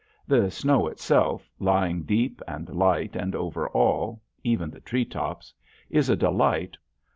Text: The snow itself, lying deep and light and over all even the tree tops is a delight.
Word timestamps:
The 0.27 0.49
snow 0.49 0.87
itself, 0.87 1.47
lying 1.59 2.01
deep 2.01 2.41
and 2.47 2.67
light 2.69 3.15
and 3.15 3.35
over 3.35 3.69
all 3.69 4.19
even 4.43 4.71
the 4.71 4.81
tree 4.81 5.05
tops 5.05 5.53
is 5.91 6.09
a 6.09 6.15
delight. 6.15 6.75